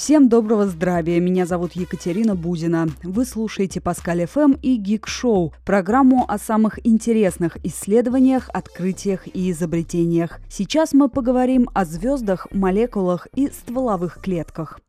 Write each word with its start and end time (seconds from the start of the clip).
Всем 0.00 0.30
доброго 0.30 0.66
здравия. 0.66 1.20
Меня 1.20 1.44
зовут 1.44 1.72
Екатерина 1.74 2.34
Бузина. 2.34 2.88
Вы 3.02 3.26
слушаете 3.26 3.82
Паскаль 3.82 4.24
ФМ 4.24 4.52
и 4.62 4.76
Гик 4.76 5.06
Шоу, 5.06 5.52
программу 5.66 6.24
о 6.26 6.38
самых 6.38 6.78
интересных 6.86 7.62
исследованиях, 7.66 8.48
открытиях 8.54 9.26
и 9.26 9.50
изобретениях. 9.50 10.40
Сейчас 10.48 10.94
мы 10.94 11.10
поговорим 11.10 11.68
о 11.74 11.84
звездах, 11.84 12.46
молекулах 12.50 13.28
и 13.34 13.48
стволовых 13.48 14.22
клетках. 14.22 14.80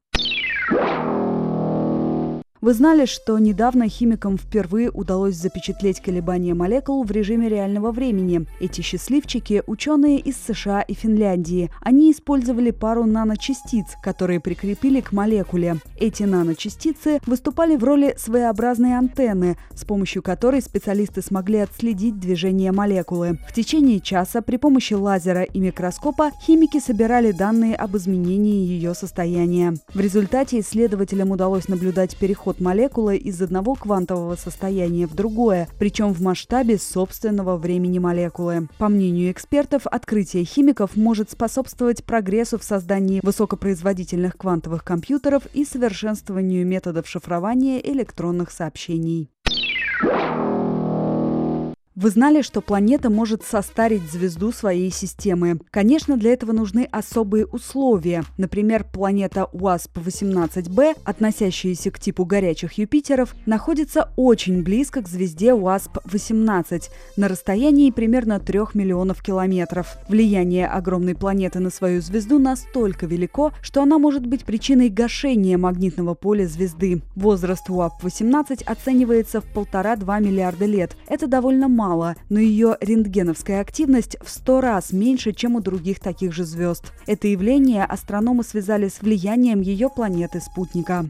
Вы 2.62 2.76
знали, 2.76 3.06
что 3.06 3.40
недавно 3.40 3.90
химикам 3.90 4.38
впервые 4.38 4.92
удалось 4.92 5.34
запечатлеть 5.34 6.00
колебания 6.00 6.54
молекул 6.54 7.04
в 7.04 7.10
режиме 7.10 7.50
реального 7.50 7.92
времени. 7.92 8.46
Эти 8.60 8.82
счастливчики– 8.82 9.64
ученые 9.66 10.20
из 10.20 10.38
США 10.38 10.82
и 10.82 10.94
Финляндии. 10.94 11.72
Они 11.82 12.12
использовали 12.12 12.70
пару 12.70 13.06
наночастиц, 13.06 13.96
которые 14.04 14.40
прикрепили 14.40 15.02
к 15.02 15.12
молекуле. 15.12 15.78
Эти 15.98 16.22
наночастицы 16.22 17.20
выступали 17.26 17.76
в 17.78 17.84
роли 17.84 18.14
своеобразной 18.16 18.96
антенны, 18.96 19.58
с 19.74 19.84
помощью 19.84 20.22
которой 20.22 20.62
специалисты 20.62 21.24
смогли 21.24 21.58
отследить 21.58 22.20
движение 22.20 22.72
молекулы. 22.72 23.40
В 23.50 23.54
течение 23.54 24.00
часа 24.00 24.44
при 24.44 24.58
помощи 24.58 24.94
лазера 24.94 25.42
и 25.42 25.60
микроскопа 25.60 26.30
химики 26.46 26.80
собирали 26.80 27.32
данные 27.32 27.76
об 27.76 27.98
изменении 27.98 28.68
ее 28.68 28.94
состояния. 28.94 29.74
В 29.96 30.00
результате 30.00 30.60
исследователям 30.60 31.32
удалось 31.32 31.68
наблюдать 31.68 32.16
переход 32.18 32.51
переход 32.52 32.60
молекулы 32.60 33.18
из 33.18 33.42
одного 33.42 33.76
квантового 33.76 34.36
состояния 34.36 35.08
в 35.08 35.16
другое, 35.16 35.68
причем 35.80 36.14
в 36.14 36.22
масштабе 36.22 36.78
собственного 36.78 37.58
времени 37.58 38.00
молекулы. 38.00 38.68
По 38.78 38.90
мнению 38.90 39.32
экспертов, 39.32 39.88
открытие 39.88 40.44
химиков 40.44 40.96
может 40.96 41.32
способствовать 41.32 42.04
прогрессу 42.04 42.58
в 42.58 42.64
создании 42.64 43.22
высокопроизводительных 43.24 44.38
квантовых 44.38 44.84
компьютеров 44.84 45.44
и 45.54 45.64
совершенствованию 45.64 46.66
методов 46.66 47.08
шифрования 47.08 47.80
электронных 47.80 48.52
сообщений. 48.52 49.30
Вы 51.94 52.10
знали, 52.10 52.42
что 52.42 52.62
планета 52.62 53.10
может 53.10 53.44
состарить 53.44 54.10
звезду 54.10 54.54
своей 54.54 54.90
системы? 54.92 55.60
Конечно, 55.72 56.16
для 56.16 56.32
этого 56.32 56.54
нужны 56.54 56.88
особые 56.90 57.46
условия. 57.46 58.24
Например, 58.38 58.86
планета 58.86 59.50
УАСП-18b, 59.52 60.96
относящаяся 61.04 61.92
к 61.92 62.00
типу 62.00 62.24
горячих 62.24 62.74
Юпитеров, 62.78 63.36
находится 63.46 64.10
очень 64.16 64.64
близко 64.64 65.02
к 65.02 65.10
звезде 65.10 65.52
УАСП-18, 65.52 66.84
на 67.18 67.28
расстоянии 67.28 67.92
примерно 67.92 68.40
3 68.40 68.60
миллионов 68.74 69.22
километров. 69.22 69.98
Влияние 70.08 70.68
огромной 70.68 71.16
планеты 71.16 71.60
на 71.60 71.70
свою 71.70 72.02
звезду 72.02 72.40
настолько 72.40 73.06
велико, 73.06 73.52
что 73.62 73.82
она 73.82 74.00
может 74.00 74.26
быть 74.26 74.46
причиной 74.46 74.88
гашения 74.88 75.58
магнитного 75.58 76.14
поля 76.14 76.48
звезды. 76.48 77.02
Возраст 77.16 77.70
УАП-18 77.70 78.64
оценивается 78.64 79.42
в 79.42 79.46
1,5-2 79.54 80.24
миллиарда 80.24 80.66
лет. 80.66 80.96
Это 81.10 81.28
довольно 81.28 81.68
мало 81.68 81.81
мало, 81.82 82.16
но 82.30 82.40
ее 82.40 82.78
рентгеновская 82.80 83.60
активность 83.60 84.16
в 84.24 84.30
сто 84.30 84.62
раз 84.62 84.94
меньше, 84.94 85.34
чем 85.34 85.56
у 85.56 85.62
других 85.62 86.00
таких 86.00 86.32
же 86.32 86.44
звезд. 86.44 86.94
Это 87.08 87.28
явление 87.28 87.86
астрономы 87.86 88.44
связали 88.44 88.88
с 88.88 89.02
влиянием 89.02 89.62
ее 89.62 89.90
планеты-спутника. 89.90 91.10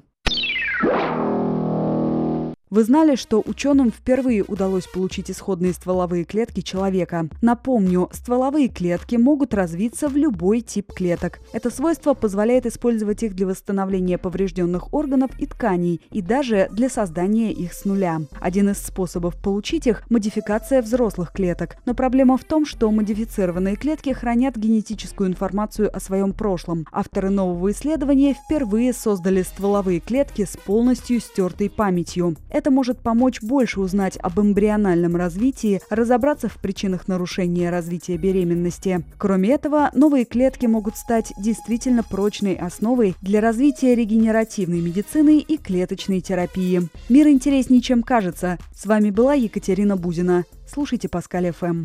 Вы 2.72 2.86
знали, 2.86 3.18
что 3.18 3.44
ученым 3.46 3.92
впервые 3.92 4.46
удалось 4.48 4.88
получить 4.88 5.30
исходные 5.30 5.74
стволовые 5.74 6.24
клетки 6.24 6.62
человека? 6.62 7.28
Напомню, 7.42 8.10
стволовые 8.14 8.70
клетки 8.70 9.18
могут 9.18 9.54
развиться 9.54 10.08
в 10.08 10.16
любой 10.16 10.62
тип 10.62 10.94
клеток. 10.94 11.42
Это 11.52 11.70
свойство 11.70 12.14
позволяет 12.14 12.66
использовать 12.66 13.24
их 13.24 13.36
для 13.36 13.48
восстановления 13.48 14.18
поврежденных 14.18 14.94
органов 14.94 15.32
и 15.38 15.48
тканей, 15.48 16.00
и 16.12 16.22
даже 16.22 16.70
для 16.72 16.88
создания 16.88 17.52
их 17.52 17.74
с 17.74 17.84
нуля. 17.84 18.22
Один 18.40 18.70
из 18.70 18.78
способов 18.78 19.36
получить 19.36 19.86
их– 19.86 20.04
модификация 20.10 20.82
взрослых 20.82 21.34
клеток. 21.34 21.76
Но 21.86 21.94
проблема 21.94 22.38
в 22.38 22.46
том, 22.46 22.66
что 22.66 22.90
модифицированные 22.90 23.76
клетки 23.76 24.14
хранят 24.14 24.56
генетическую 24.56 25.30
информацию 25.30 25.94
о 25.94 26.00
своем 26.00 26.32
прошлом. 26.32 26.88
Авторы 26.94 27.32
нового 27.32 27.72
исследования 27.72 28.34
впервые 28.34 28.94
создали 28.94 29.42
стволовые 29.42 30.00
клетки 30.00 30.46
с 30.46 30.56
полностью 30.56 31.20
стертой 31.20 31.70
памятью. 31.70 32.38
Это 32.62 32.70
может 32.70 33.00
помочь 33.00 33.42
больше 33.42 33.80
узнать 33.80 34.20
об 34.22 34.40
эмбриональном 34.40 35.16
развитии, 35.16 35.82
разобраться 35.90 36.48
в 36.48 36.58
причинах 36.58 37.08
нарушения 37.08 37.72
развития 37.72 38.18
беременности. 38.18 39.04
Кроме 39.18 39.50
этого, 39.50 39.90
новые 39.96 40.26
клетки 40.26 40.68
могут 40.68 40.96
стать 40.96 41.34
действительно 41.40 42.04
прочной 42.04 42.54
основой 42.54 43.16
для 43.24 43.42
развития 43.42 43.96
регенеративной 43.96 44.80
медицины 44.80 45.40
и 45.40 45.58
клеточной 45.58 46.22
терапии. 46.22 46.88
Мир 47.10 47.30
интереснее, 47.30 47.82
чем 47.82 48.04
кажется. 48.04 48.60
С 48.76 48.86
вами 48.86 49.10
была 49.10 49.34
Екатерина 49.34 49.98
Бузина. 49.98 50.46
Слушайте 50.72 51.10
Паскаль 51.10 51.52
ФМ. 51.52 51.80